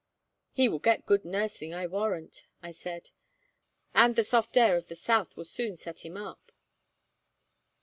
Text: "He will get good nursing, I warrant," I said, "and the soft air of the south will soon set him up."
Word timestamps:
"He 0.51 0.67
will 0.67 0.79
get 0.79 1.05
good 1.05 1.23
nursing, 1.25 1.75
I 1.75 1.85
warrant," 1.85 2.41
I 2.63 2.71
said, 2.71 3.11
"and 3.93 4.15
the 4.15 4.23
soft 4.23 4.57
air 4.57 4.75
of 4.75 4.87
the 4.87 4.95
south 4.95 5.37
will 5.37 5.45
soon 5.45 5.75
set 5.75 6.03
him 6.03 6.17
up." 6.17 6.51